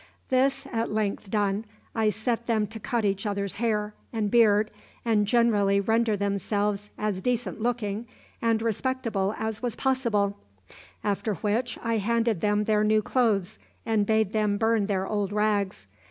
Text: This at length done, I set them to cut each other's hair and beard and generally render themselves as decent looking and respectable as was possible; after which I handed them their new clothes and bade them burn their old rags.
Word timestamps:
This 0.29 0.65
at 0.73 0.89
length 0.91 1.29
done, 1.29 1.63
I 1.93 2.09
set 2.09 2.47
them 2.47 2.65
to 2.65 2.79
cut 2.79 3.05
each 3.05 3.27
other's 3.27 3.57
hair 3.61 3.93
and 4.11 4.31
beard 4.31 4.71
and 5.05 5.27
generally 5.27 5.79
render 5.79 6.17
themselves 6.17 6.89
as 6.97 7.21
decent 7.21 7.61
looking 7.61 8.07
and 8.41 8.63
respectable 8.63 9.35
as 9.37 9.61
was 9.61 9.75
possible; 9.75 10.39
after 11.03 11.35
which 11.35 11.77
I 11.83 11.97
handed 11.97 12.41
them 12.41 12.63
their 12.63 12.83
new 12.83 13.03
clothes 13.03 13.59
and 13.85 14.07
bade 14.07 14.33
them 14.33 14.57
burn 14.57 14.87
their 14.87 15.05
old 15.05 15.31
rags. 15.31 15.85